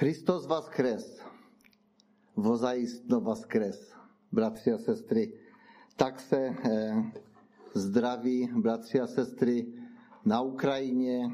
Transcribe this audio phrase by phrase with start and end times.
[0.00, 1.20] Christos kres.
[2.36, 3.92] Vozajistno kres.
[4.32, 5.32] Bratři a sestry,
[5.96, 7.12] tak se eh,
[7.74, 9.66] zdraví bratři a sestry
[10.24, 11.30] na Ukrajině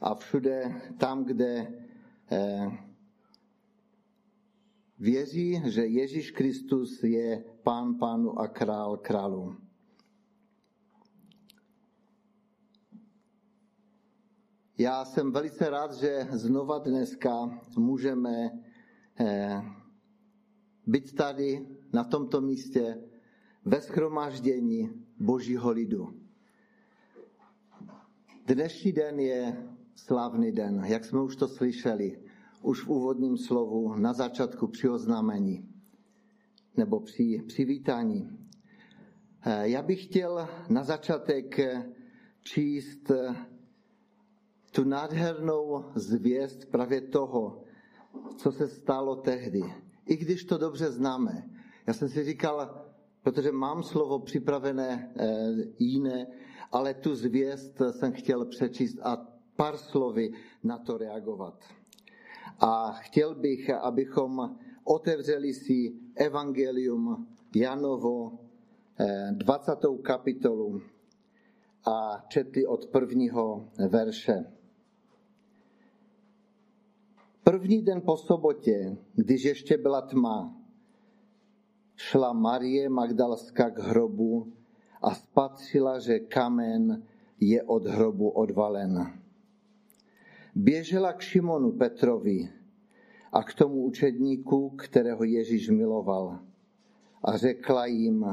[0.00, 1.72] a všude tam, kde
[2.30, 2.70] eh,
[4.98, 9.56] věří, že Ježíš Kristus je pán pánu a král králu.
[14.80, 18.50] Já jsem velice rád, že znova dneska můžeme
[19.20, 19.62] eh,
[20.86, 22.96] být tady na tomto místě
[23.64, 26.14] ve schromáždění Božího lidu.
[28.46, 32.22] Dnešní den je slavný den, jak jsme už to slyšeli,
[32.62, 35.68] už v úvodním slovu na začátku při oznámení
[36.76, 38.48] nebo při přivítání.
[39.42, 41.60] Eh, já bych chtěl na začátek
[42.42, 43.12] číst
[44.70, 47.64] tu nádhernou zvěst právě toho,
[48.36, 49.62] co se stalo tehdy.
[50.06, 51.50] I když to dobře známe.
[51.86, 52.84] Já jsem si říkal,
[53.22, 55.28] protože mám slovo připravené e,
[55.78, 56.26] jiné,
[56.72, 60.32] ale tu zvěst jsem chtěl přečíst a pár slovy
[60.64, 61.64] na to reagovat.
[62.60, 68.38] A chtěl bych, abychom otevřeli si Evangelium Janovo,
[69.32, 69.72] 20.
[69.84, 70.82] Eh, kapitolu
[71.86, 74.44] a četli od prvního verše.
[77.44, 80.56] První den po sobotě, když ještě byla tma,
[81.96, 84.52] šla Marie Magdalská k hrobu
[85.02, 87.02] a spatřila, že kamen
[87.40, 89.20] je od hrobu odvalen.
[90.54, 92.48] Běžela k Šimonu Petrovi
[93.32, 96.38] a k tomu učedníku, kterého Ježíš miloval.
[97.24, 98.26] A řekla jim,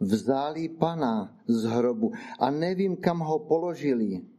[0.00, 4.35] vzali pana z hrobu a nevím, kam ho položili.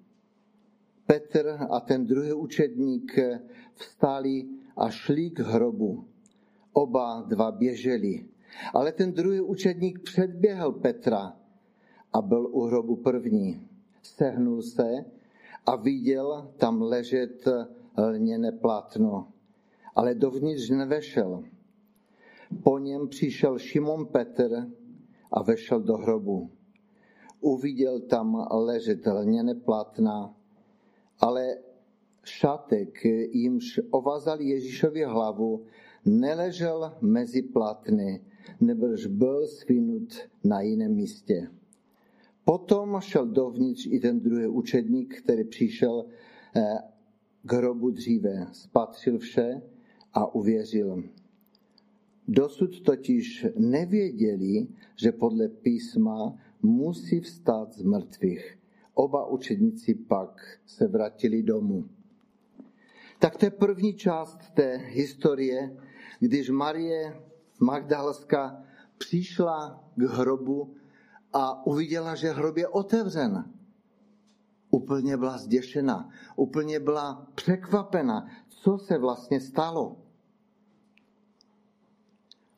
[1.07, 3.19] Petr a ten druhý učedník
[3.73, 4.45] vstali
[4.77, 6.05] a šli k hrobu.
[6.73, 8.25] Oba dva běželi,
[8.73, 11.33] ale ten druhý učedník předběhl Petra
[12.13, 13.67] a byl u hrobu první.
[14.03, 15.05] Sehnul se
[15.65, 17.47] a viděl tam ležet
[17.97, 19.27] lněné plátno,
[19.95, 21.43] ale dovnitř nevešel.
[22.63, 24.67] Po něm přišel Šimon Petr
[25.31, 26.51] a vešel do hrobu.
[27.41, 30.33] Uviděl tam ležet lněné plátna
[31.19, 31.57] ale
[32.23, 35.65] šatek, jimž ovazal Ježíšovi hlavu,
[36.05, 38.21] neležel mezi platny,
[38.61, 40.13] nebož byl svinut
[40.43, 41.47] na jiném místě.
[42.45, 46.05] Potom šel dovnitř i ten druhý učedník, který přišel
[46.55, 46.77] eh,
[47.43, 49.61] k hrobu dříve, spatřil vše
[50.13, 51.03] a uvěřil.
[52.27, 58.56] Dosud totiž nevěděli, že podle písma musí vstát z mrtvých.
[58.97, 61.89] Oba učedníci pak se vrátili domů.
[63.19, 65.77] Tak to je první část té historie,
[66.19, 67.21] když Marie
[67.59, 68.63] Magdalská
[68.97, 70.75] přišla k hrobu
[71.33, 73.53] a uviděla, že hrob je otevřen.
[74.69, 79.97] Úplně byla zděšena, úplně byla překvapena, co se vlastně stalo.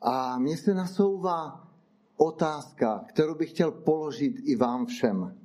[0.00, 1.68] A mně se nasouvá
[2.16, 5.39] otázka, kterou bych chtěl položit i vám všem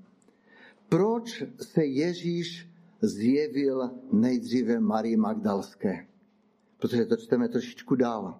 [0.90, 2.70] proč se Ježíš
[3.02, 6.08] zjevil nejdříve Marii Magdalské?
[6.78, 8.40] Protože to čteme trošičku dál.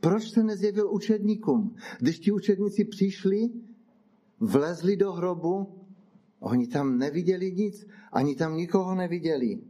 [0.00, 1.76] Proč se nezjevil učedníkům?
[1.98, 3.50] Když ti učedníci přišli,
[4.40, 5.80] vlezli do hrobu,
[6.40, 9.60] oni tam neviděli nic, ani tam nikoho neviděli.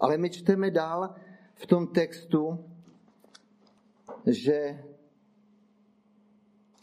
[0.00, 1.14] Ale my čteme dál
[1.54, 2.64] v tom textu,
[4.26, 4.84] že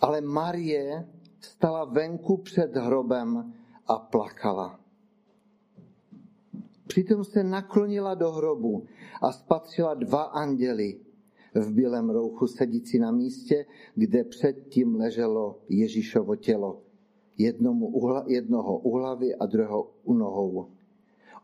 [0.02, 1.08] ale Marie
[1.40, 3.54] stala venku před hrobem
[3.88, 4.80] a plakala.
[6.88, 8.86] Přitom se naklonila do hrobu
[9.22, 11.00] a spatřila dva anděly
[11.56, 13.66] v bílém rouchu sedící na místě,
[13.96, 16.82] kde předtím leželo Ježíšovo tělo.
[17.38, 20.68] Jednomu uhla, jednoho u hlavy a druhého u nohou.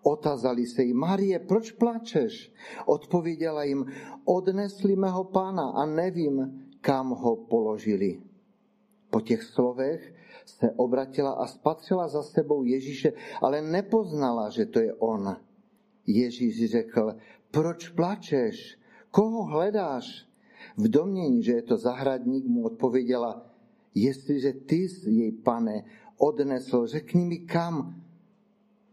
[0.03, 2.53] Otazali se jí, Marie, proč plačeš?
[2.85, 3.85] Odpověděla jim,
[4.25, 8.21] odnesli mého pána a nevím, kam ho položili.
[9.09, 10.13] Po těch slovech
[10.51, 15.37] se obratila a spatřila za sebou Ježíše, ale nepoznala, že to je on.
[16.07, 17.15] Ježíš řekl,
[17.51, 18.79] proč plačeš?
[19.11, 20.27] Koho hledáš?
[20.77, 23.45] V domění, že je to zahradník, mu odpověděla,
[23.95, 25.83] jestliže ty jej, pane,
[26.17, 28.01] odnesl, řekni mi kam,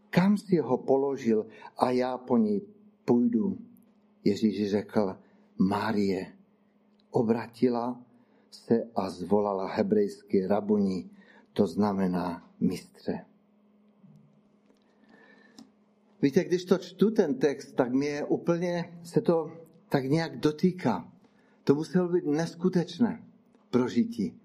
[0.09, 1.45] kam si ho položil
[1.77, 2.61] a já po něj
[3.05, 3.57] půjdu.
[4.23, 5.15] Ježíš řekl,
[5.57, 6.27] Márie,
[7.11, 8.01] obratila
[8.51, 11.09] se a zvolala hebrejsky rabuni,
[11.53, 13.25] to znamená mistře.
[16.21, 19.51] Víte, když to čtu ten text, tak mě úplně se to
[19.89, 21.11] tak nějak dotýká.
[21.63, 23.23] To muselo být neskutečné
[23.69, 24.39] prožití.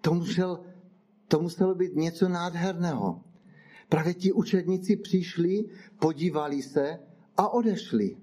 [0.00, 0.60] To, musel,
[1.28, 3.20] to muselo být něco nádherného.
[3.88, 5.64] Právě ti učedníci přišli,
[5.98, 6.98] podívali se
[7.36, 8.16] a odešli.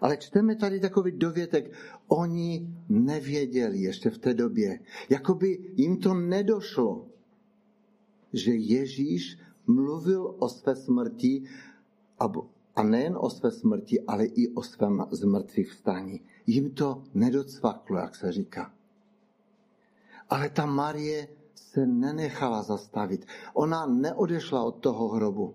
[0.00, 1.72] Ale čteme tady takový dovětek.
[2.08, 4.80] Oni nevěděli ještě v té době.
[5.10, 7.09] Jakoby jim to nedošlo,
[8.32, 11.44] že Ježíš mluvil o své smrti
[12.76, 16.20] a nejen o své smrti, ale i o svém zmrtvých vstání.
[16.46, 18.72] Jim to nedocvaklo, jak se říká.
[20.30, 23.26] Ale ta Marie se nenechala zastavit.
[23.54, 25.54] Ona neodešla od toho hrobu,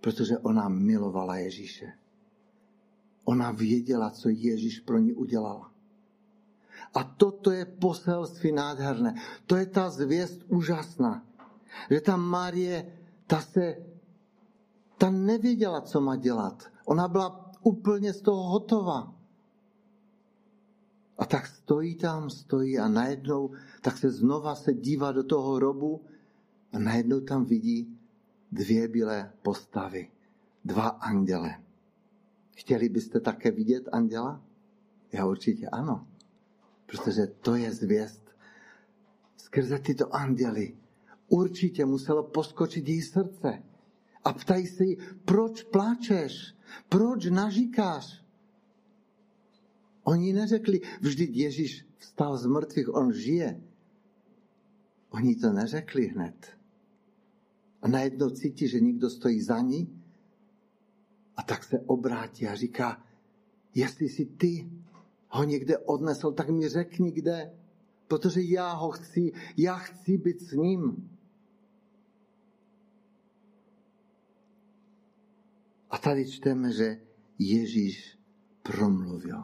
[0.00, 1.92] protože ona milovala Ježíše.
[3.24, 5.70] Ona věděla, co Ježíš pro ní udělal.
[6.94, 9.14] A toto je poselství nádherné.
[9.46, 11.26] To je ta zvěst úžasná.
[11.90, 12.92] Že ta Marie,
[13.26, 13.76] ta se,
[14.98, 16.70] ta nevěděla, co má dělat.
[16.84, 19.14] Ona byla úplně z toho hotová.
[21.18, 23.50] A tak stojí tam, stojí a najednou,
[23.80, 26.04] tak se znova se dívá do toho hrobu
[26.72, 27.98] a najednou tam vidí
[28.52, 30.10] dvě bílé postavy,
[30.64, 31.62] dva anděle.
[32.56, 34.42] Chtěli byste také vidět anděla?
[35.12, 36.06] Já určitě ano,
[36.86, 38.30] protože to je zvěst.
[39.36, 40.76] Skrze tyto anděly
[41.28, 43.62] určitě muselo poskočit její srdce.
[44.24, 46.54] A ptají se jí, proč pláčeš?
[46.88, 48.24] Proč nažíkáš?
[50.02, 53.60] Oni neřekli, vždyť Ježíš vstal z mrtvých, on žije.
[55.10, 56.58] Oni to neřekli hned.
[57.82, 60.02] A najednou cítí, že někdo stojí za ní
[61.36, 63.02] a tak se obrátí a říká,
[63.74, 64.70] jestli si ty
[65.28, 67.52] ho někde odnesl, tak mi řekni kde,
[68.08, 71.10] protože já ho chci, já chci být s ním.
[75.90, 77.00] A tady čteme, že
[77.38, 78.18] Ježíš
[78.62, 79.42] promluvil.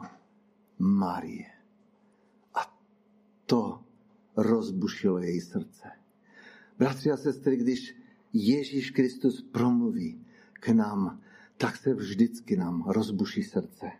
[0.79, 1.45] Marie.
[2.53, 2.79] A
[3.45, 3.83] to
[4.35, 5.91] rozbušilo její srdce.
[6.77, 7.95] Bratři a sestry, když
[8.33, 11.21] Ježíš Kristus promluví k nám,
[11.57, 13.91] tak se vždycky nám rozbuší srdce.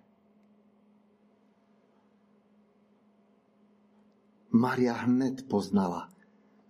[4.51, 6.13] Maria hned poznala,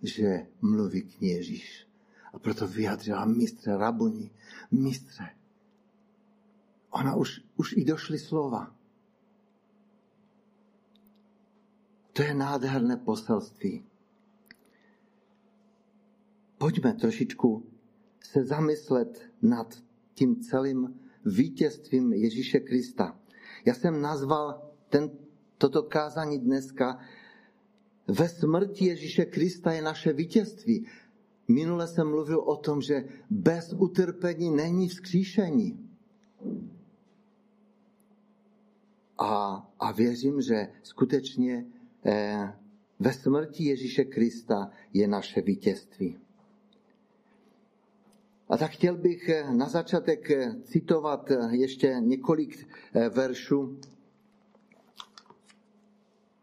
[0.02, 1.86] že mluví k Ježíš.
[2.32, 4.30] A proto vyjadřila mistře, rabuni,
[4.70, 5.28] mistře.
[6.94, 8.70] Ona už, už i došly slova.
[12.12, 13.82] To je nádherné poselství.
[16.58, 17.66] Pojďme trošičku
[18.22, 19.82] se zamyslet nad
[20.14, 23.18] tím celým vítězstvím Ježíše Krista.
[23.66, 25.10] Já jsem nazval ten,
[25.58, 26.98] toto kázání dneska
[28.08, 30.86] ve smrti Ježíše Krista je naše vítězství.
[31.48, 35.84] Minule jsem mluvil o tom, že bez utrpení není vzkříšení.
[39.18, 41.66] A, a věřím, že skutečně
[42.04, 42.52] Eh,
[43.00, 46.18] ve smrti Ježíše Krista je naše vítězství.
[48.48, 52.68] A tak chtěl bych eh, na začátek eh, citovat ještě několik
[53.10, 53.78] veršů.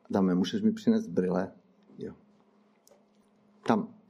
[0.09, 1.51] Dáme, můžeš mi přinést brýle?
[1.97, 2.13] Jo.
[3.67, 4.00] Tam.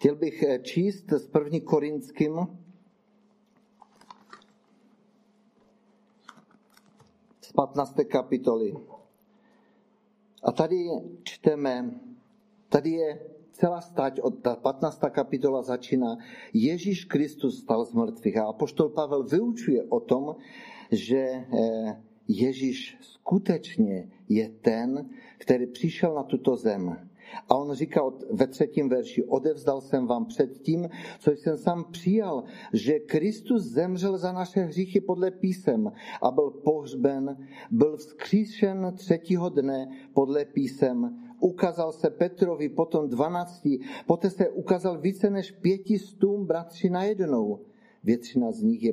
[0.00, 2.46] Chtěl bych číst z první Korinským
[7.40, 7.94] z 15.
[8.08, 8.76] kapitoly.
[10.42, 10.88] A tady
[11.22, 12.00] čteme,
[12.68, 13.20] tady je
[13.52, 15.00] celá stať, od ta 15.
[15.10, 16.16] kapitola začíná,
[16.52, 18.36] Ježíš Kristus stal z mrtvých.
[18.36, 20.36] A apoštol Pavel vyučuje o tom,
[20.90, 27.09] že eh, Ježíš skutečně je ten, který přišel na tuto zem
[27.48, 32.98] a on říká ve třetím verši, odevzdal jsem vám předtím, co jsem sám přijal, že
[32.98, 37.36] Kristus zemřel za naše hříchy podle písem a byl pohřben,
[37.70, 45.30] byl vzkříšen třetího dne podle písem, ukázal se Petrovi, potom dvanácti, poté se ukázal více
[45.30, 47.60] než pětistům bratři najednou.
[48.04, 48.92] Většina z nich je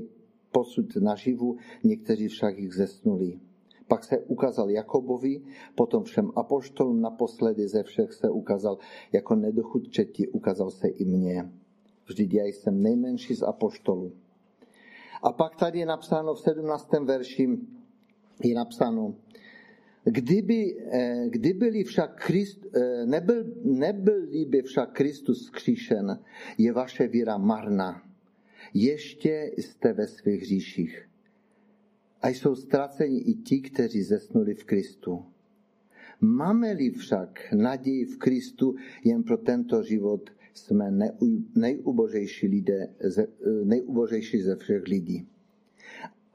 [0.51, 3.39] posud naživu, někteří však jich zesnuli.
[3.87, 5.41] Pak se ukázal Jakobovi,
[5.75, 8.77] potom všem apoštolům, naposledy ze všech se ukázal
[9.11, 11.51] jako nedochudčetí, ukázal se i mně.
[12.05, 14.11] Vždyť já jsem nejmenší z apoštolů.
[15.23, 16.91] A pak tady je napsáno v 17.
[17.05, 17.49] verši,
[18.43, 19.15] je napsáno,
[20.09, 26.19] Kdyby, eh, kdyby však Christ, eh, nebyl, nebyl by však Kristus skříšen,
[26.57, 28.01] je vaše víra marná.
[28.73, 31.06] Ještě jste ve svých říších
[32.21, 35.25] a jsou ztraceni i ti, kteří zesnuli v Kristu.
[36.21, 40.91] Máme-li však naději v Kristu jen pro tento život, jsme
[41.55, 42.89] nejubožejší, lidé,
[43.63, 45.27] nejubožejší ze všech lidí.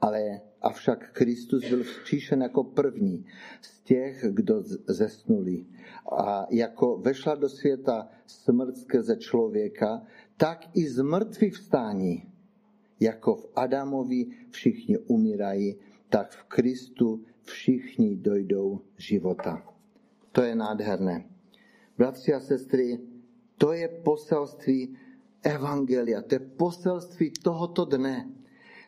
[0.01, 3.25] Ale avšak Kristus byl vzkříšen jako první
[3.61, 5.65] z těch, kdo zesnuli.
[6.11, 10.01] A jako vešla do světa smrt skrze člověka,
[10.37, 12.32] tak i z mrtvých vstání.
[13.03, 15.75] Jako v Adamovi všichni umírají,
[16.09, 19.59] tak v Kristu všichni dojdou života.
[20.31, 21.27] To je nádherné.
[21.97, 22.99] Bratři a sestry,
[23.57, 24.97] to je poselství
[25.43, 28.31] Evangelia, to je poselství tohoto dne,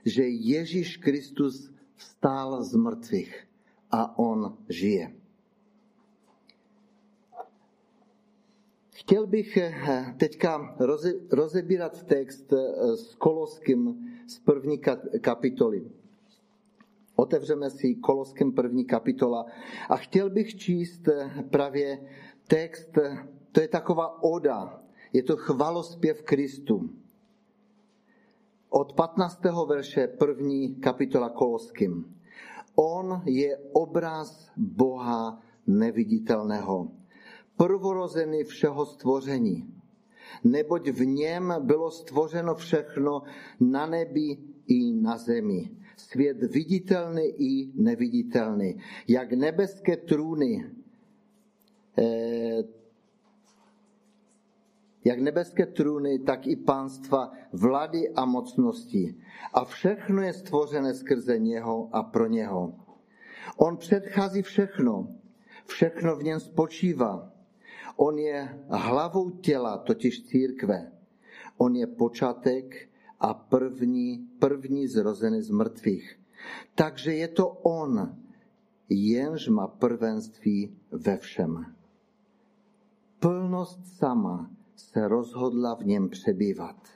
[0.05, 3.47] že Ježíš Kristus vstál z mrtvých
[3.91, 5.24] a on žije.
[8.95, 10.75] Chtěl bych eh, teďka
[11.31, 14.79] rozebírat text eh, s Koloským z první
[15.21, 15.91] kapitoly.
[17.15, 19.45] Otevřeme si Koloským první kapitola
[19.89, 21.99] a chtěl bych číst eh, právě
[22.47, 22.89] text,
[23.51, 24.83] to je taková oda,
[25.13, 26.89] je to chvalospěv Kristu.
[28.69, 29.41] Od 15.
[29.67, 32.15] verše první kapitola Koloským.
[32.75, 37.04] On je obraz Boha neviditelného
[37.57, 39.75] prvorozený všeho stvoření.
[40.43, 43.23] Neboť v něm bylo stvořeno všechno
[43.59, 45.71] na nebi i na zemi.
[45.97, 48.77] Svět viditelný i neviditelný.
[49.07, 50.65] Jak nebeské trůny,
[51.97, 52.63] eh,
[55.05, 59.15] jak nebeské trůny, tak i pánstva, vlady a mocnosti.
[59.53, 62.73] A všechno je stvořené skrze něho a pro něho.
[63.57, 65.07] On předchází všechno,
[65.65, 67.34] všechno v něm spočívá.
[67.95, 70.91] On je hlavou těla, totiž církve.
[71.57, 76.19] On je počátek a první, první zrozený z mrtvých.
[76.75, 78.15] Takže je to on,
[78.89, 81.75] jenž má prvenství ve všem.
[83.19, 86.87] Plnost sama se rozhodla v něm přebývat,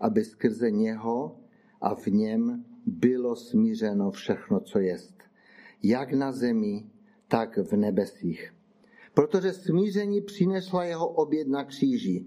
[0.00, 1.36] aby skrze něho
[1.80, 5.14] a v něm bylo smířeno všechno, co jest,
[5.82, 6.90] jak na zemi,
[7.28, 8.55] tak v nebesích
[9.16, 12.26] protože smíření přinesla jeho oběd na kříži.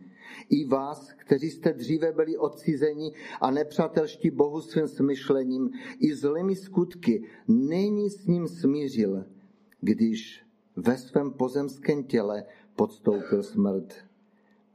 [0.49, 5.69] I vás, kteří jste dříve byli odcizeni a nepřátelští Bohu svým smyšlením
[5.99, 9.25] i zlými skutky, není s ním smířil,
[9.81, 12.43] když ve svém pozemském těle
[12.75, 13.93] podstoupil smrt,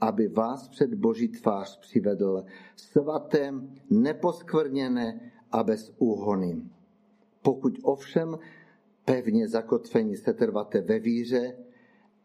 [0.00, 2.44] aby vás před Boží tvář přivedl
[2.76, 3.54] svaté,
[3.90, 6.62] neposkvrněné a bez úhony.
[7.42, 8.38] Pokud ovšem
[9.04, 11.56] pevně zakotvení setrváte ve víře,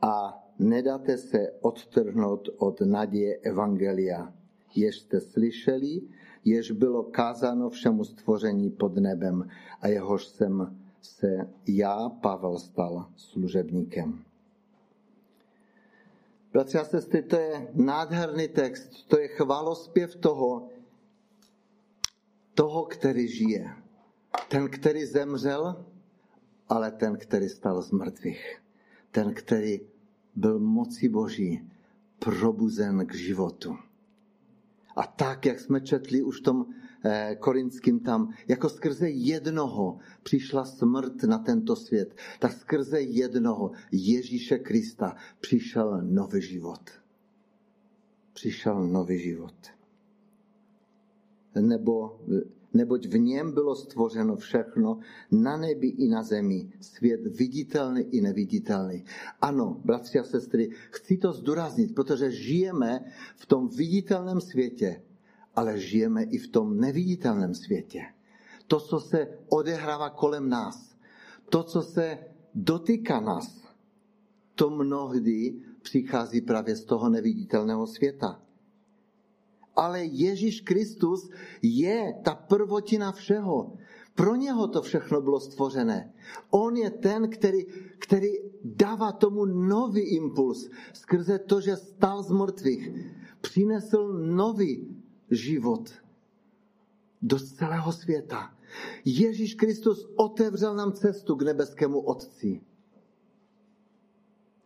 [0.02, 4.34] a nedáte se odtrhnout od naděje Evangelia,
[4.76, 6.02] jež jste slyšeli,
[6.46, 9.50] jež bylo kázáno všemu stvoření pod nebem
[9.82, 14.24] a jehož jsem se já, Pavel, stal služebníkem.
[16.52, 20.70] Bratři a sestry, to je nádherný text, to je chválospěv toho,
[22.54, 23.74] toho, který žije.
[24.50, 25.86] Ten, který zemřel,
[26.70, 28.59] ale ten, který stal z mrtvých
[29.12, 29.80] ten, který
[30.36, 31.70] byl moci Boží
[32.20, 33.78] probuzen k životu.
[34.96, 36.66] A tak, jak jsme četli už v tom
[37.06, 44.58] eh, korinským tam, jako skrze jednoho přišla smrt na tento svět, tak skrze jednoho Ježíše
[44.58, 46.90] Krista přišel nový život.
[48.34, 49.56] Přišel nový život.
[51.62, 52.20] Nebo
[52.74, 55.00] neboť v něm bylo stvořeno všechno
[55.32, 59.04] na nebi i na zemi, svět viditelný i neviditelný.
[59.42, 65.02] Ano, bratři a sestry, chci to zdůraznit, protože žijeme v tom viditelném světě,
[65.56, 68.02] ale žijeme i v tom neviditelném světě.
[68.68, 70.96] To, co se odehrává kolem nás,
[71.50, 72.18] to, co se
[72.56, 73.64] dotýká nás,
[74.56, 78.42] to mnohdy přichází právě z toho neviditelného světa
[79.80, 81.32] ale Ježíš Kristus
[81.64, 83.80] je ta prvotina všeho.
[84.16, 86.14] Pro něho to všechno bylo stvořené.
[86.52, 87.66] On je ten, který,
[88.00, 88.28] který
[88.64, 92.90] dává tomu nový impuls skrze to, že stal z mrtvých.
[93.42, 95.00] Přinesl nový
[95.32, 95.90] život
[97.22, 98.52] do celého světa.
[99.06, 102.62] Ježíš Kristus otevřel nám cestu k nebeskému Otci.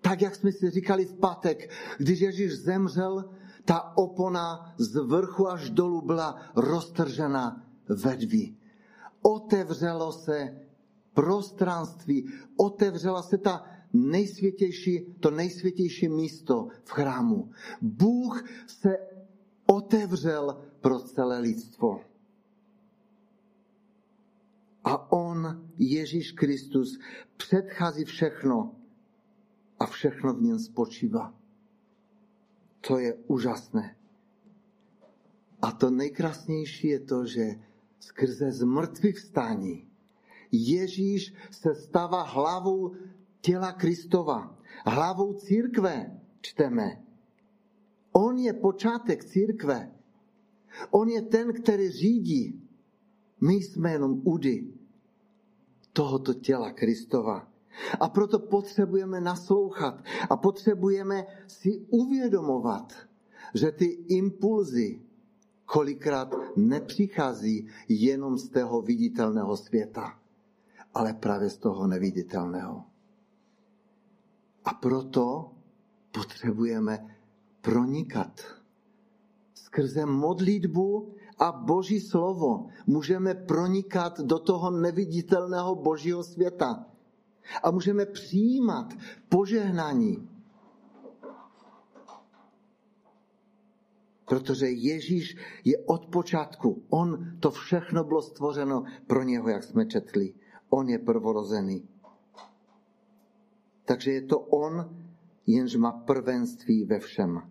[0.02, 3.30] Tak, jak jsme si říkali v pátek, když Ježíš zemřel,
[3.66, 8.58] ta opona z vrchu až dolů byla roztržena ve dví.
[9.22, 10.62] Otevřelo se
[11.14, 17.52] prostranství, otevřela se ta nejsvětější, to nejsvětější místo v chrámu.
[17.82, 18.98] Bůh se
[19.66, 22.02] otevřel pro celé lidstvo.
[24.84, 27.00] A on, Ježíš Kristus,
[27.38, 28.76] předchází všechno
[29.80, 31.43] a všechno v něm spočívá.
[32.88, 33.96] To je úžasné.
[35.62, 37.60] A to nejkrásnější je to, že
[38.00, 39.88] skrze zmrtvých vstání
[40.56, 42.96] Ježíš se stává hlavou
[43.42, 47.04] těla Kristova, hlavou církve, čteme.
[48.12, 49.92] On je počátek církve.
[50.92, 52.70] On je ten, který řídí.
[53.42, 54.68] My jsme jenom údy
[55.94, 57.53] tohoto těla Kristova.
[58.00, 62.94] A proto potřebujeme naslouchat a potřebujeme si uvědomovat,
[63.54, 65.02] že ty impulzy
[65.66, 70.20] kolikrát nepřichází jenom z toho viditelného světa,
[70.94, 72.84] ale právě z toho neviditelného.
[74.66, 75.52] A proto
[76.12, 77.18] potřebujeme
[77.62, 78.42] pronikat.
[79.54, 86.93] Skrze modlitbu a Boží slovo můžeme pronikat do toho neviditelného Božího světa.
[87.64, 88.94] A můžeme přijímat
[89.30, 90.30] požehnání.
[94.26, 96.84] Protože Ježíš je od počátku.
[96.90, 100.34] On, to všechno bylo stvořeno pro něho, jak jsme četli.
[100.70, 101.88] On je prvorozený.
[103.86, 104.98] Takže je to on,
[105.48, 107.42] jenž má prvenství ve všem.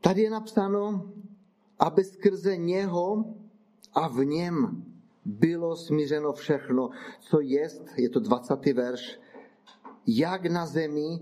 [0.00, 1.12] Tady je napsáno,
[1.78, 3.34] aby skrze něho
[3.94, 4.84] a v něm
[5.30, 8.66] bylo smířeno všechno, co jest, je to 20.
[8.66, 9.20] verš,
[10.06, 11.20] jak na zemi,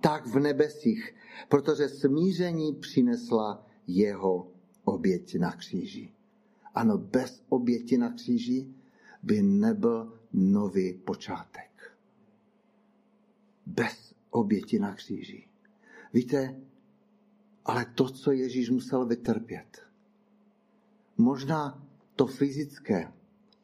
[0.00, 1.14] tak v nebesích,
[1.48, 4.52] protože smíření přinesla jeho
[4.84, 6.12] oběť na kříži.
[6.74, 8.74] Ano, bez oběti na kříži
[9.22, 11.70] by nebyl nový počátek.
[13.66, 15.48] Bez oběti na kříži.
[16.12, 16.60] Víte,
[17.64, 19.82] ale to, co Ježíš musel vytrpět,
[21.16, 21.86] možná
[22.16, 23.12] to fyzické,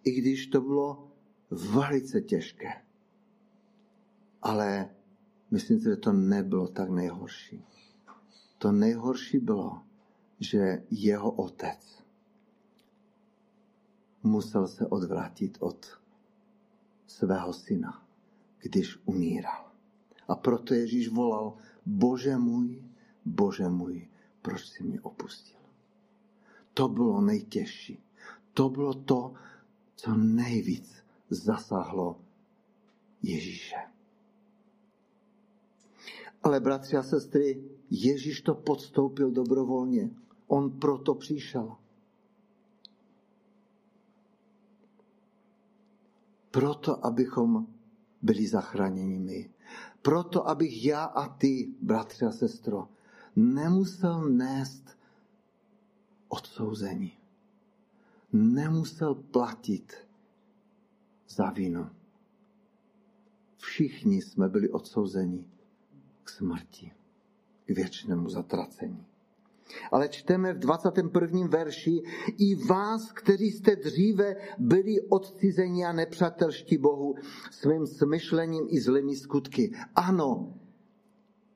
[0.04, 1.09] i když to bylo
[1.50, 2.83] velice těžké,
[4.42, 4.90] ale
[5.50, 7.64] myslím si, že to nebylo tak nejhorší.
[8.59, 9.83] To nejhorší bylo,
[10.41, 12.04] že jeho otec
[14.23, 15.99] musel se odvrátit od
[17.06, 18.06] svého syna,
[18.58, 19.73] když umíral.
[20.28, 22.84] A proto Ježíš volal, Bože můj,
[23.25, 24.08] Bože můj,
[24.43, 25.60] proč jsi mě opustil?
[26.75, 28.04] To bylo nejtěžší.
[28.54, 29.34] To bylo to,
[30.00, 32.21] co nejvíc zasáhlo
[33.23, 33.76] Ježíše.
[36.43, 40.10] Ale bratři a sestry, Ježíš to podstoupil dobrovolně.
[40.47, 41.76] On proto přišel.
[46.50, 47.67] Proto, abychom
[48.23, 49.50] byli zachráněni my.
[50.02, 52.89] Proto, abych já a ty, bratři a sestro,
[53.36, 54.99] nemusel nést
[56.28, 57.20] odsouzení.
[58.32, 59.93] Nemusel platit
[61.28, 61.86] za vinu.
[63.56, 65.49] Všichni jsme byli odsouzeni
[66.25, 66.93] k smrti,
[67.66, 69.06] k věčnému zatracení.
[69.93, 71.47] Ale čteme v 21.
[71.47, 72.02] verši
[72.38, 77.14] i vás, kteří jste dříve byli odcizeni a nepřátelští Bohu
[77.50, 79.73] svým smyšlením i zlými skutky.
[79.95, 80.54] Ano,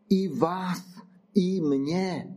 [0.08, 1.00] i vás,
[1.34, 2.36] i mě,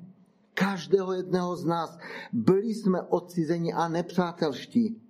[0.58, 1.98] každého jedného z nás,
[2.34, 5.02] byli jsme odcizeni a nepřátelští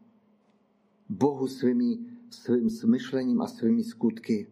[1.09, 1.97] Bohu svými,
[2.29, 4.51] svým smyšlením a svými skutky.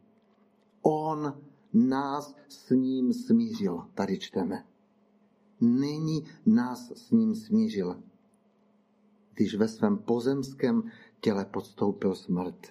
[0.81, 1.41] On
[1.73, 4.63] nás s ním smířil, tady čteme
[5.61, 8.03] nyní nás s ním smířil,
[9.33, 12.67] když ve svém pozemském těle podstoupil smrt.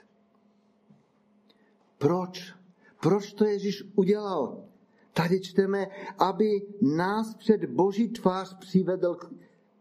[1.99, 2.55] Proč?
[3.01, 4.64] Proč to Ježíš udělal?
[5.15, 5.87] Tady čteme,
[6.19, 9.17] aby nás před Boží tvář přivedl,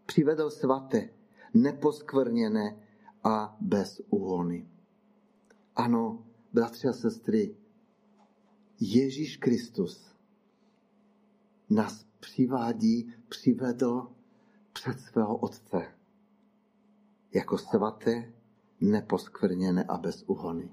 [0.06, 1.08] přivedl svaté,
[1.54, 2.76] neposkvrněné
[3.24, 4.68] a bez úhony.
[5.76, 7.56] Ano, bratři a sestry,
[8.80, 10.14] Ježíš Kristus
[11.70, 14.08] nás přivádí, přivedl
[14.72, 15.94] před svého Otce
[17.34, 18.32] jako svaté,
[18.80, 20.70] neposkvrněné a bez uhony.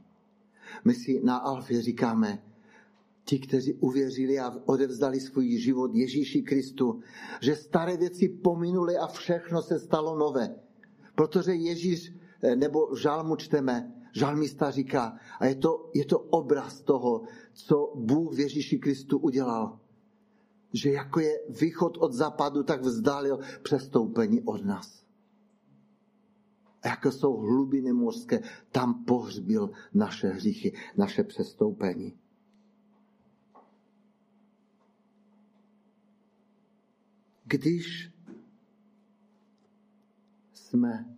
[0.86, 2.44] My si na Alfě říkáme,
[3.26, 7.00] ti, kteří uvěřili a odevzdali svůj život Ježíši Kristu,
[7.42, 10.56] že staré věci pominuly a všechno se stalo nové.
[11.16, 17.24] Protože Ježíš, eh, nebo žalmu čteme, žalmista říká, a je to, je to obraz toho,
[17.54, 19.80] co Bůh v Ježíši Kristu udělal
[20.74, 25.06] že jako je východ od západu, tak vzdálil přestoupení od nás.
[26.84, 28.40] A jako jsou hlubiny mořské,
[28.72, 32.14] tam pohřbil naše hříchy, naše přestoupení.
[37.52, 38.12] Když
[40.54, 41.16] jsme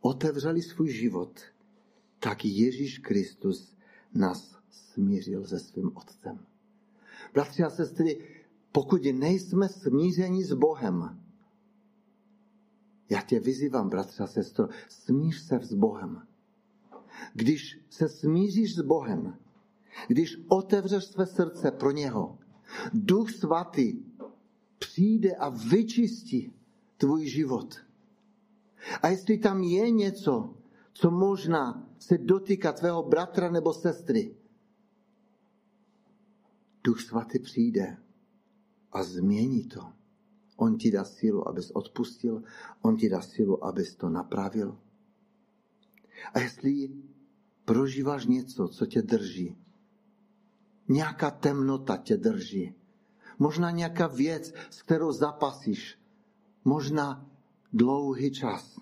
[0.00, 1.40] otevřeli svůj život,
[2.18, 3.76] tak Ježíš Kristus
[4.14, 6.46] nás smířil se svým otcem.
[7.34, 8.28] Bratři a sestry,
[8.72, 11.20] pokud nejsme smířeni s Bohem,
[13.10, 16.26] já tě vyzývám, bratře a sestro, smíř se s Bohem.
[17.34, 19.38] Když se smíříš s Bohem,
[20.08, 22.38] když otevřeš své srdce pro něho,
[22.92, 24.11] Duch svatý
[24.82, 26.52] přijde a vyčistí
[26.96, 27.74] tvůj život.
[29.02, 30.54] A jestli tam je něco,
[30.92, 34.34] co možná se dotýká tvého bratra nebo sestry,
[36.84, 37.96] Duch svatý přijde
[38.92, 39.92] a změní to.
[40.56, 42.42] On ti dá sílu, abys odpustil,
[42.82, 44.78] on ti dá sílu, abys to napravil.
[46.34, 46.90] A jestli
[47.64, 49.56] prožíváš něco, co tě drží,
[50.88, 52.74] nějaká temnota tě drží,
[53.42, 55.98] možná nějaká věc, s kterou zapasíš,
[56.64, 57.26] možná
[57.72, 58.80] dlouhý čas.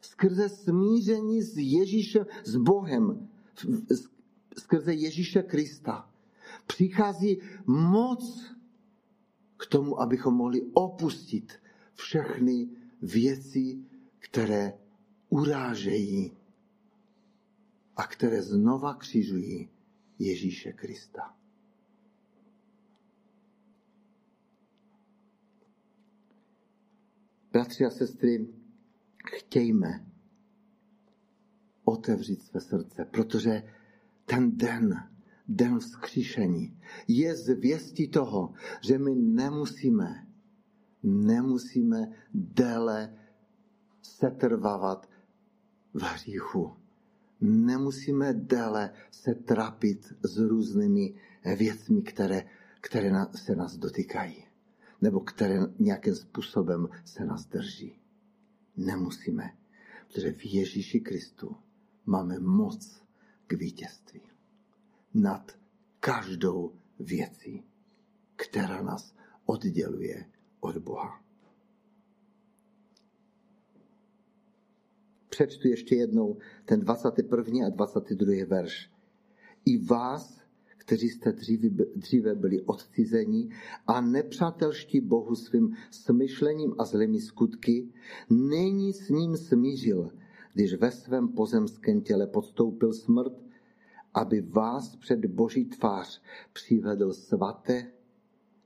[0.00, 3.28] Skrze smíření s Ježíšem, s Bohem,
[4.58, 6.10] skrze Ježíše Krista,
[6.66, 8.54] přichází moc
[9.56, 11.52] k tomu, abychom mohli opustit
[11.94, 12.68] všechny
[13.02, 13.78] věci,
[14.18, 14.72] které
[15.28, 16.32] urážejí
[17.96, 19.68] a které znova křižují
[20.18, 21.39] Ježíše Krista.
[27.52, 28.48] Bratři a sestry,
[29.26, 30.06] chtějme
[31.84, 33.62] otevřít své srdce, protože
[34.24, 35.10] ten den,
[35.48, 40.26] den vzkříšení, je zvěstí toho, že my nemusíme,
[41.02, 43.18] nemusíme déle
[44.02, 45.10] setrvávat
[45.94, 46.76] v hříchu.
[47.40, 51.14] Nemusíme déle se trapit s různými
[51.56, 52.46] věcmi, které,
[52.80, 54.49] které se nás dotýkají
[55.00, 58.00] nebo které nějakým způsobem se nás drží.
[58.76, 59.56] Nemusíme,
[60.08, 61.56] protože v Ježíši Kristu
[62.06, 63.02] máme moc
[63.46, 64.22] k vítězství
[65.14, 65.58] nad
[66.00, 67.64] každou věcí,
[68.36, 70.24] která nás odděluje
[70.60, 71.24] od Boha.
[75.28, 77.66] Přečtu ještě jednou ten 21.
[77.66, 78.46] a 22.
[78.46, 78.90] verš.
[79.64, 80.39] I vás,
[80.90, 83.48] kteří jste dříve, dříve byli odcizeni
[83.86, 87.88] a nepřátelští Bohu svým smyšlením a zlými skutky,
[88.30, 90.10] není s ním smířil,
[90.54, 93.32] když ve svém pozemském těle podstoupil smrt,
[94.14, 96.22] aby vás před Boží tvář
[96.52, 97.92] přivedl svaté,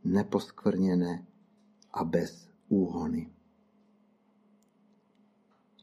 [0.04, 1.26] neposkvrněné
[1.92, 3.30] a bez úhony.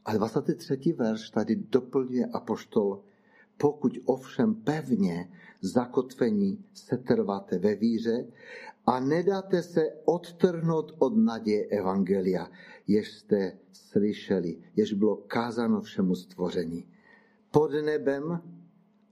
[0.04, 0.92] A 23.
[0.92, 3.02] verš tady doplňuje apoštol
[3.62, 5.30] pokud ovšem pevně
[5.62, 8.26] zakotvení se trváte ve víře
[8.86, 12.50] a nedáte se odtrhnout od naděje Evangelia,
[12.86, 16.86] jež jste slyšeli, jež bylo kázáno všemu stvoření.
[17.50, 18.42] Pod nebem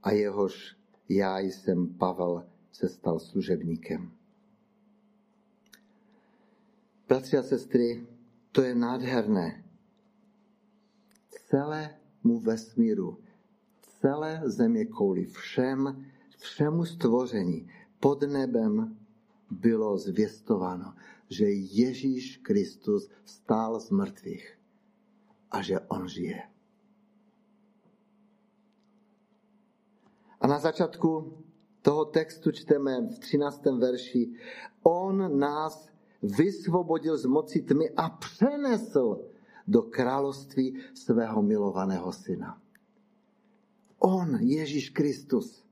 [0.02, 0.76] a jehož
[1.08, 4.12] já jsem Pavel se stal služebníkem.
[7.08, 8.06] Bratři a sestry,
[8.52, 9.64] to je nádherné.
[11.30, 13.18] Celému vesmíru
[14.00, 16.06] celé země kouli, všem,
[16.40, 17.68] všemu stvoření
[18.00, 18.96] pod nebem
[19.50, 20.94] bylo zvěstováno,
[21.29, 24.59] že Ježíš Kristus stál z mrtvých
[25.50, 26.42] a že on žije.
[30.40, 31.38] A na začátku
[31.83, 33.64] toho textu čteme v 13.
[33.64, 34.33] verši,
[34.83, 35.88] on nás
[36.22, 39.24] vysvobodil z moci tmy a přenesl
[39.66, 42.61] do království svého milovaného syna.
[43.98, 45.64] On, Ježíš Kristus.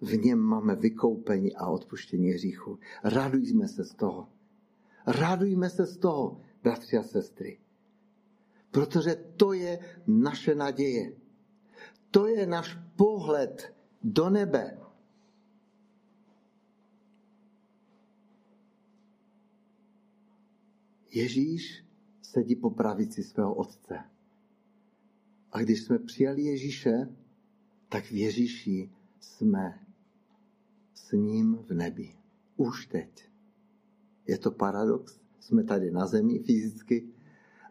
[0.00, 2.78] V něm máme vykoupení a odpuštění hříchu.
[3.04, 4.28] Radujme se z toho.
[5.06, 7.58] Radujme se z toho, bratři a sestry.
[8.70, 11.12] Protože to je naše naděje.
[12.10, 14.78] To je náš pohled do nebe.
[21.12, 21.84] Ježíš
[22.22, 23.98] sedí po pravici svého otce.
[25.52, 27.08] A když jsme přijali Ježíše,
[27.88, 29.89] tak v Ježíši jsme
[31.00, 32.16] s ním v nebi.
[32.56, 33.28] Už teď.
[34.26, 37.08] Je to paradox, jsme tady na zemi fyzicky,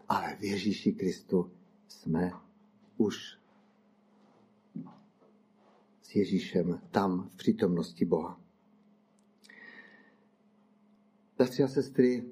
[0.08, 1.52] ale v Ježíši Kristu
[1.88, 2.32] jsme
[2.98, 3.39] už
[6.02, 8.42] s Ježíšem tam v přítomnosti Boha.
[11.38, 12.32] Bratři a sestry,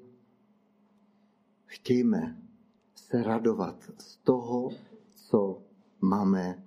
[1.66, 2.42] chtějme
[2.94, 4.70] se radovat z toho,
[5.14, 5.62] co
[6.00, 6.64] máme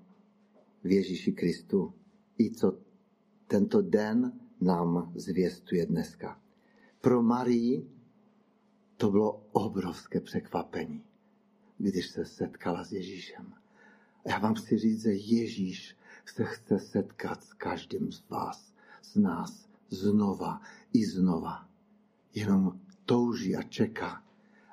[0.84, 1.94] v Ježíši Kristu
[2.39, 2.90] i co
[3.52, 6.40] tento den nám zvěstuje dneska.
[7.02, 7.90] Pro Marii
[8.98, 11.04] to bylo obrovské překvapení,
[11.78, 13.54] když se setkala s Ježíšem.
[14.26, 19.70] Já vám chci říct, že Ježíš se chce setkat s každým z vás, z nás,
[19.90, 20.62] znova
[20.94, 21.68] i znova.
[22.34, 24.24] Jenom touží a čeká,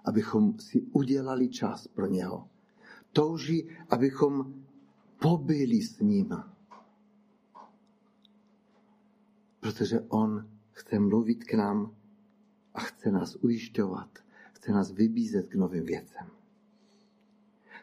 [0.05, 2.49] abychom si udělali čas pro něho.
[3.13, 4.65] Touží, abychom
[5.19, 6.58] pobyli s ním.
[9.61, 11.97] Protože on chce mluvit k nám
[12.75, 14.19] a chce nás ujišťovat,
[14.53, 16.27] chce nás vybízet k novým věcem.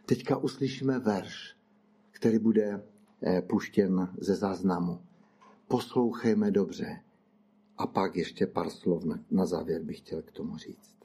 [0.06, 1.58] Teďka uslyšíme verš,
[2.12, 2.84] který bude
[3.24, 5.02] eh, puštěn ze záznamu.
[5.68, 7.02] Poslouchejme dobře.
[7.78, 10.96] A pak ještě pár slov na, na závěr bych chtěl k tomu říct.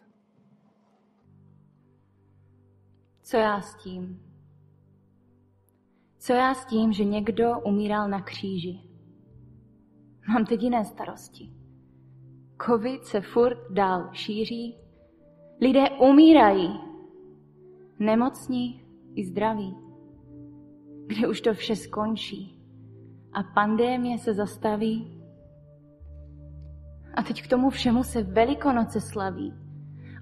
[3.23, 4.23] Co já s tím?
[6.19, 8.90] Co já s tím, že někdo umíral na kříži?
[10.29, 11.51] Mám teď jiné starosti.
[12.67, 14.79] Covid se furt dál šíří,
[15.61, 16.81] lidé umírají,
[17.99, 19.77] nemocní i zdraví.
[21.07, 22.61] Kdy už to vše skončí
[23.33, 25.23] a pandémie se zastaví.
[27.15, 29.55] A teď k tomu všemu se Velikonoce slaví.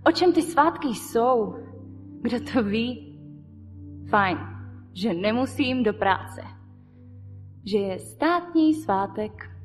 [0.07, 1.55] O čem ty svátky jsou?
[2.21, 3.19] Kdo to ví?
[4.11, 4.39] Fajn,
[4.93, 6.41] že nemusím do práce.
[7.65, 9.58] Že je státní svátek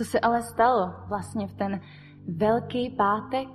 [0.00, 1.80] co se ale stalo vlastně v ten
[2.28, 3.48] velký pátek?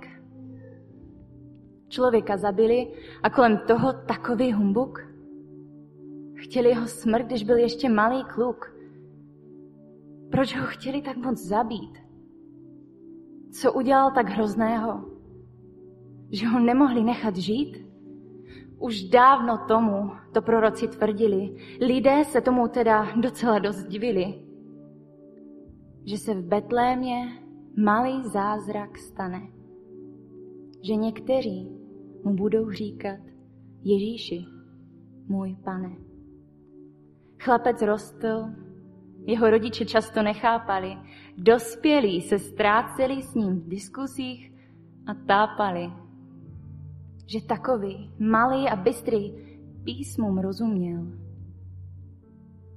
[1.88, 5.00] Člověka zabili a kolem toho takový humbuk?
[6.34, 8.76] Chtěli jeho smrt, když byl ještě malý kluk.
[10.30, 11.98] Proč ho chtěli tak moc zabít?
[13.50, 15.04] Co udělal tak hrozného?
[16.30, 17.86] Že ho nemohli nechat žít?
[18.78, 21.56] Už dávno tomu to proroci tvrdili.
[21.80, 24.45] Lidé se tomu teda docela dost divili
[26.06, 27.42] že se v Betlémě
[27.84, 29.42] malý zázrak stane.
[30.82, 31.70] Že někteří
[32.24, 33.18] mu budou říkat
[33.82, 34.44] Ježíši,
[35.28, 35.96] můj pane.
[37.38, 38.44] Chlapec rostl,
[39.26, 40.96] jeho rodiče často nechápali,
[41.36, 44.52] dospělí se ztráceli s ním v diskusích
[45.06, 45.92] a tápali,
[47.26, 49.32] že takový malý a bystrý
[49.84, 51.06] písmům rozuměl.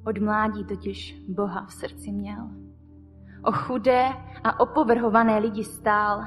[0.08, 2.69] Od mládí totiž Boha v srdci měl.
[3.44, 4.06] O chudé
[4.44, 6.24] a opovrhované lidi stál.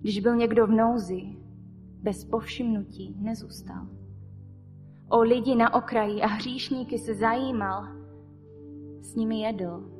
[0.00, 1.36] Když byl někdo v nouzi,
[2.02, 3.86] bez povšimnutí nezůstal.
[5.08, 7.84] O lidi na okraji a hříšníky se zajímal.
[9.00, 9.90] S nimi jedl,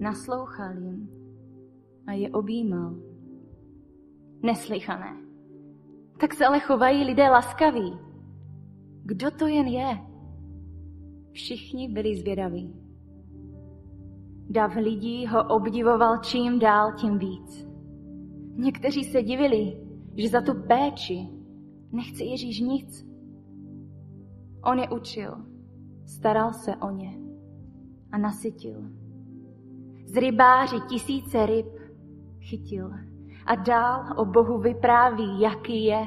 [0.00, 1.08] naslouchal jim
[2.06, 2.94] a je objímal.
[4.42, 5.16] Neslychané.
[6.20, 7.98] Tak se ale chovají lidé laskaví.
[9.04, 9.98] Kdo to jen je?
[11.32, 12.83] Všichni byli zvědaví.
[14.50, 17.68] Dav lidí ho obdivoval čím dál tím víc.
[18.56, 19.80] Někteří se divili,
[20.16, 21.28] že za tu péči
[21.92, 23.06] nechce Ježíš nic.
[24.64, 25.36] On je učil,
[26.06, 27.18] staral se o ně
[28.12, 28.82] a nasytil.
[30.06, 31.66] Z rybáři tisíce ryb
[32.40, 32.90] chytil
[33.46, 36.06] a dál o Bohu vypráví, jaký je.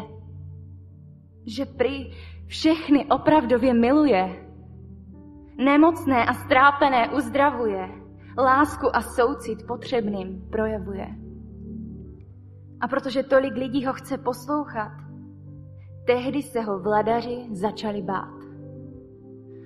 [1.46, 2.12] Že prý
[2.46, 4.48] všechny opravdově miluje,
[5.58, 8.07] nemocné a strápené uzdravuje,
[8.38, 11.08] lásku a soucit potřebným projevuje.
[12.82, 14.92] A protože tolik lidí ho chce poslouchat,
[16.08, 18.38] tehdy se ho vladaři začali bát.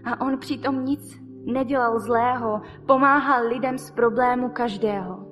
[0.05, 5.27] A on přitom nic nedělal zlého, pomáhal lidem z problému každého.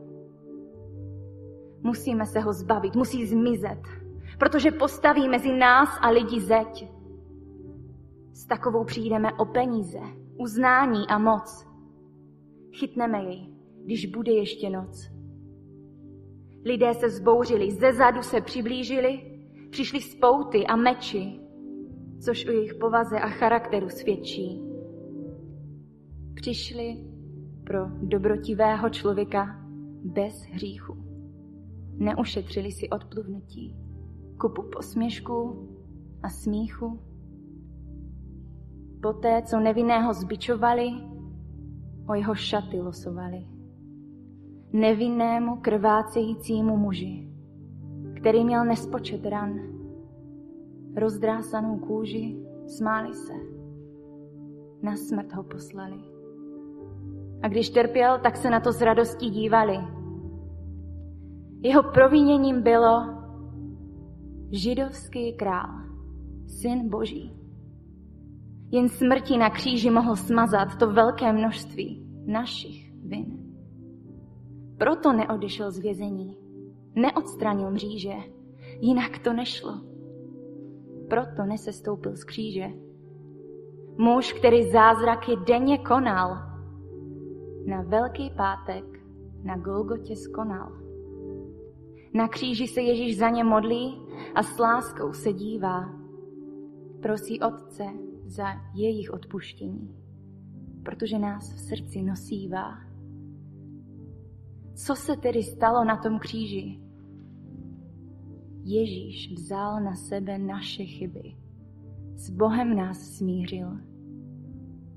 [1.82, 3.82] Musíme se ho zbavit, musí zmizet,
[4.40, 6.92] protože postaví mezi nás a lidi zeď.
[8.34, 10.00] S takovou přijdeme o peníze,
[10.38, 11.69] uznání a moc.
[12.80, 13.48] Chytneme jej,
[13.84, 15.10] když bude ještě noc.
[16.66, 19.40] Lidé se zbouřili, ze zadu se přiblížili,
[19.70, 21.40] přišli spouty a meči,
[22.20, 24.62] což o jejich povaze a charakteru svědčí.
[26.34, 26.98] Přišli
[27.64, 29.60] pro dobrotivého člověka
[30.04, 30.98] bez hříchu.
[31.98, 33.76] Neušetřili si odpluvnutí,
[34.40, 35.68] kupu posměšku
[36.24, 37.00] a smíchu.
[39.02, 40.92] Poté, co nevinného zbičovali,
[42.10, 43.46] o jeho šaty losovali.
[44.74, 47.30] Nevinnému krvácejícímu muži,
[48.16, 49.60] který měl nespočet ran,
[50.96, 53.34] rozdrásanou kůži, smáli se.
[54.82, 55.98] Na smrt ho poslali.
[57.42, 59.78] A když trpěl, tak se na to s radostí dívali.
[61.62, 63.20] Jeho proviněním bylo
[64.52, 65.70] židovský král,
[66.48, 67.39] syn boží.
[68.72, 73.40] Jen smrtí na kříži mohl smazat to velké množství našich vin.
[74.78, 76.38] Proto neodešel z vězení,
[76.96, 78.14] neodstranil mříže,
[78.80, 79.74] jinak to nešlo.
[81.10, 82.68] Proto nesestoupil z kříže.
[83.98, 86.38] Muž, který zázraky denně konal,
[87.66, 88.86] na Velký pátek
[89.44, 90.72] na Golgotě skonal.
[92.14, 94.02] Na kříži se Ježíš za ně modlí
[94.36, 95.90] a s láskou se dívá.
[97.02, 97.84] Prosí Otce
[98.30, 99.96] za jejich odpuštění,
[100.84, 102.78] protože nás v srdci nosívá.
[104.76, 106.80] Co se tedy stalo na tom kříži?
[108.64, 111.36] Ježíš vzal na sebe naše chyby.
[112.16, 113.78] S Bohem nás smířil.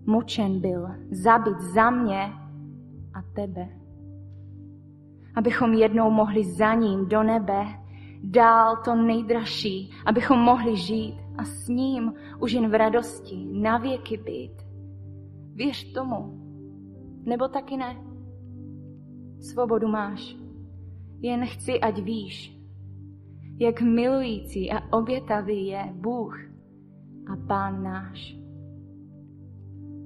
[0.06, 2.32] Mučen byl, zabit za mě
[3.14, 3.68] a tebe.
[5.34, 7.81] Abychom jednou mohli za ním do nebe,
[8.22, 14.16] dál to nejdražší, abychom mohli žít a s ním už jen v radosti na věky
[14.16, 14.52] být.
[15.54, 16.42] Věř tomu,
[17.24, 17.96] nebo taky ne.
[19.40, 20.36] Svobodu máš.
[21.20, 22.58] Jen chci, ať víš,
[23.58, 26.38] jak milující a obětavý je Bůh
[27.32, 28.36] a Pán náš.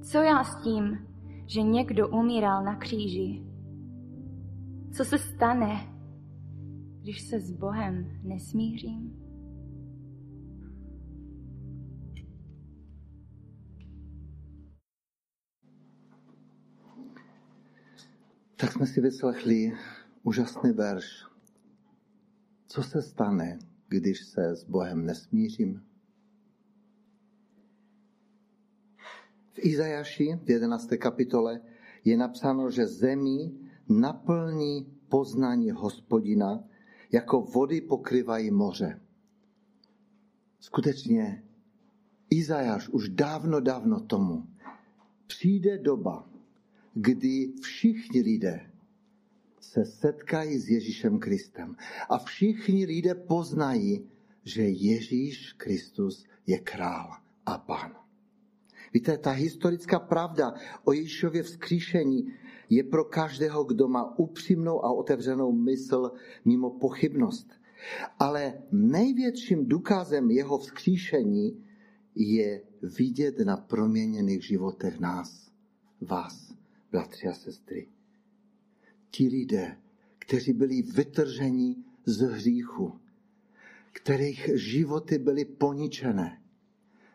[0.03, 0.99] Co já s tím,
[1.47, 3.43] že někdo umíral na kříži?
[4.93, 5.96] Co se stane,
[7.07, 9.23] když se s Bohem nesmířím?
[18.57, 19.73] Tak jsme si vyslechli
[20.23, 21.25] úžasný verš.
[22.67, 25.83] Co se stane, když se s Bohem nesmířím?
[29.53, 30.89] V Izajaši v 11.
[30.99, 31.61] kapitole
[32.05, 36.65] je napsáno, že zemí naplní poznání hospodina,
[37.13, 39.01] jako vody pokrývají moře.
[40.61, 41.43] Skutečně
[42.31, 44.47] Izajáš už dávno, dávno tomu
[45.27, 46.29] přijde doba,
[46.95, 48.71] kdy všichni lidé
[49.61, 51.77] se setkají s Ježíšem Kristem
[52.09, 54.09] a všichni lidé poznají,
[54.45, 57.11] že Ježíš Kristus je král
[57.47, 57.97] a pán.
[58.93, 62.33] Víte, ta historická pravda o Ježíšově vzkříšení
[62.71, 66.13] je pro každého, kdo má upřímnou a otevřenou mysl
[66.45, 67.51] mimo pochybnost.
[68.19, 71.65] Ale největším důkazem jeho vzkříšení
[72.15, 72.63] je
[72.99, 75.51] vidět na proměněných životech nás,
[76.01, 76.55] vás,
[76.93, 77.89] bratři a sestry.
[79.11, 79.77] Ti lidé,
[80.19, 81.77] kteří byli vytrženi
[82.07, 82.93] z hříchu,
[83.93, 86.43] kterých životy byly poničené,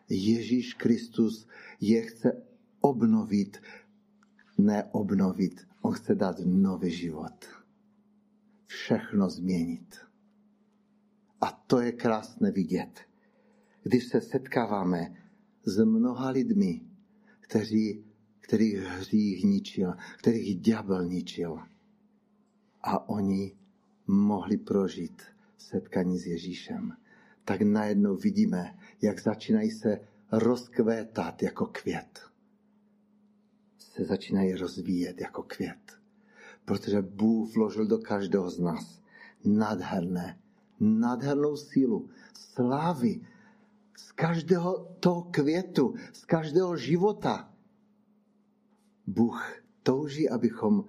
[0.08, 1.46] Ježíš Kristus
[1.80, 2.42] je chce
[2.80, 3.58] obnovit,
[4.66, 7.46] ne obnovit, on chce dát nový život.
[8.66, 9.96] Všechno změnit.
[11.40, 13.00] A to je krásné vidět,
[13.82, 15.14] když se setkáváme
[15.64, 16.80] s mnoha lidmi,
[17.40, 18.04] kteří,
[18.40, 21.58] kterých hřích ničil, kterých ďábel ničil.
[22.82, 23.56] A oni
[24.06, 25.22] mohli prožít
[25.58, 26.96] setkání s Ježíšem.
[27.44, 30.00] Tak najednou vidíme, jak začínají se
[30.32, 32.31] rozkvétat jako květ.
[33.94, 35.98] Se začínají rozvíjet jako květ.
[36.64, 39.02] Protože Bůh vložil do každého z nás
[39.44, 40.38] nádherné,
[40.80, 43.20] nádhernou sílu, slávy,
[43.96, 47.52] z každého toho květu, z každého života.
[49.06, 50.84] Bůh touží, abychom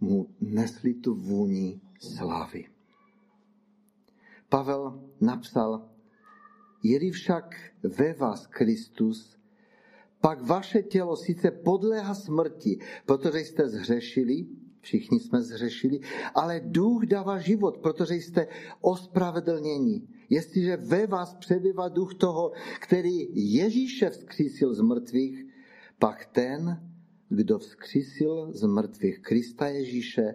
[0.00, 2.68] mu nesli tu vůni slávy.
[4.48, 5.88] Pavel napsal
[6.82, 9.39] je však ve vás Kristus,
[10.20, 14.46] pak vaše tělo sice podléhá smrti, protože jste zhřešili,
[14.80, 16.00] všichni jsme zhřešili,
[16.34, 18.46] ale duch dává život, protože jste
[18.80, 20.08] ospravedlněni.
[20.30, 25.46] Jestliže ve vás přebývá duch toho, který Ježíše vzkřísil z mrtvých,
[25.98, 26.80] pak ten,
[27.28, 30.34] kdo vzkřísil z mrtvých Krista Ježíše,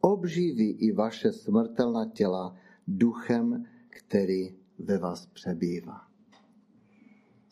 [0.00, 2.56] obživí i vaše smrtelná těla
[2.88, 6.11] duchem, který ve vás přebývá.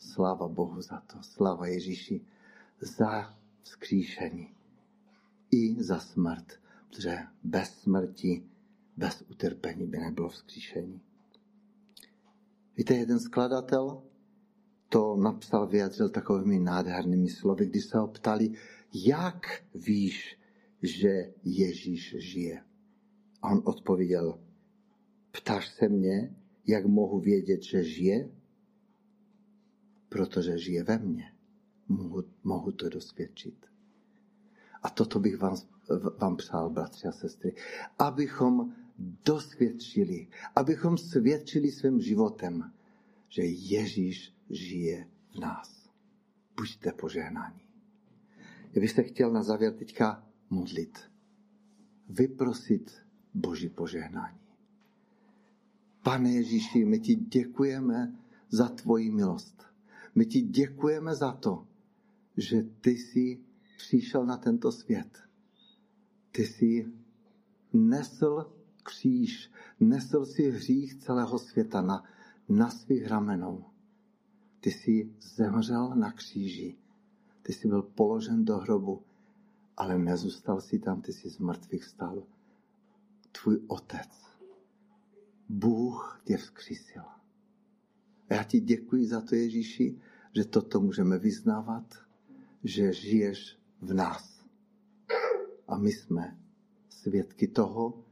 [0.01, 2.21] Sláva Bohu za to, sláva Ježíši
[2.81, 4.49] za vzkříšení
[5.51, 6.53] i za smrt,
[6.89, 8.43] protože bez smrti,
[8.97, 11.01] bez utrpení by nebylo vzkříšení.
[12.77, 14.03] Víte, jeden skladatel
[14.89, 18.51] to napsal, vyjadřil takovými nádhernými slovy, když se ho ptali,
[18.93, 20.39] jak víš,
[20.81, 22.63] že Ježíš žije?
[23.41, 24.39] A on odpověděl,
[25.31, 26.35] ptáš se mě,
[26.67, 28.29] jak mohu vědět, že žije?
[30.11, 31.33] Protože žije ve mně.
[31.87, 33.65] Mohu, mohu to dosvědčit.
[34.83, 35.55] A toto bych vám,
[36.17, 37.55] vám přál, bratři a sestry,
[37.99, 38.73] abychom
[39.25, 42.71] dosvědčili, abychom svědčili svým životem,
[43.29, 45.89] že Ježíš žije v nás.
[46.57, 47.61] Buďte požehnáni.
[48.87, 50.99] Se chtěl na závěr teďka modlit.
[52.09, 52.91] Vyprosit
[53.33, 54.39] Boží požehnání.
[56.03, 58.15] Pane Ježíši, my ti děkujeme
[58.49, 59.70] za tvoji milost.
[60.15, 61.67] My ti děkujeme za to,
[62.37, 63.39] že ty jsi
[63.77, 65.17] přišel na tento svět.
[66.31, 66.93] Ty jsi
[67.73, 68.51] nesl
[68.83, 72.03] kříž, nesl si hřích celého světa na,
[72.49, 73.65] na svých ramenou.
[74.59, 76.77] Ty jsi zemřel na kříži.
[77.41, 79.03] Ty jsi byl položen do hrobu,
[79.77, 82.23] ale nezůstal si tam, ty jsi z mrtvých stal.
[83.31, 84.09] Tvůj otec,
[85.49, 87.03] Bůh tě vzkřísil.
[88.31, 89.95] A já ti děkuji za to, Ježíši,
[90.35, 91.95] že toto můžeme vyznávat,
[92.63, 94.45] že žiješ v nás.
[95.67, 96.37] A my jsme
[96.89, 98.03] svědky toho,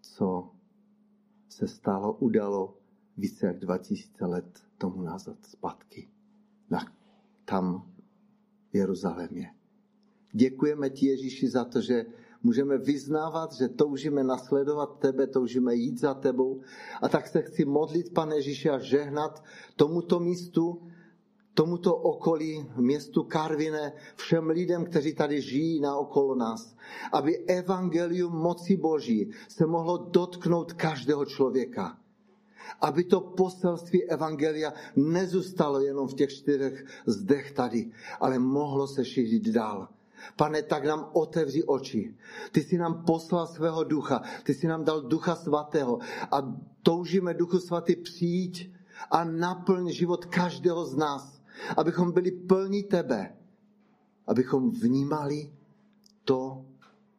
[0.00, 0.50] co
[1.48, 2.78] se stalo, udalo
[3.16, 6.08] více jak 2000 let tomu nazad zpátky.
[6.70, 6.92] Na,
[7.44, 7.92] tam
[8.72, 9.54] v Jeruzalémě.
[10.32, 12.06] Děkujeme ti, Ježíši, za to, že
[12.42, 16.60] můžeme vyznávat, že toužíme nasledovat tebe, toužíme jít za tebou.
[17.02, 19.44] A tak se chci modlit, pane Ježíši, a žehnat
[19.76, 20.82] tomuto místu,
[21.54, 26.76] tomuto okolí, městu Karvine, všem lidem, kteří tady žijí na okolo nás,
[27.12, 31.98] aby evangelium moci Boží se mohlo dotknout každého člověka.
[32.80, 37.90] Aby to poselství evangelia nezůstalo jenom v těch čtyřech zdech tady,
[38.20, 39.88] ale mohlo se šířit dál.
[40.36, 42.16] Pane, tak nám otevři oči.
[42.52, 45.98] Ty jsi nám poslal svého ducha, ty jsi nám dal ducha svatého
[46.32, 48.72] a toužíme duchu svatý přijít
[49.10, 51.42] a naplň život každého z nás,
[51.76, 53.36] abychom byli plní tebe,
[54.26, 55.52] abychom vnímali
[56.24, 56.64] to,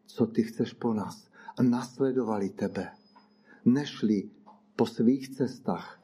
[0.06, 2.92] co ty chceš po nás a nasledovali tebe.
[3.66, 4.30] Nešli
[4.76, 6.02] po svých cestách,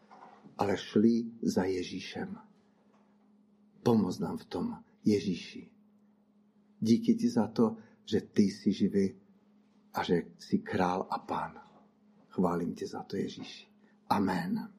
[0.58, 2.38] ale šli za Ježíšem.
[3.84, 4.66] Pomoz nám v tom,
[5.06, 5.79] Ježíši.
[6.82, 9.16] Díky ti za to, že ty jsi živý
[9.94, 11.62] a že jsi král a pán.
[12.30, 13.68] Chválím tě za to, Ježíši.
[14.10, 14.79] Amen.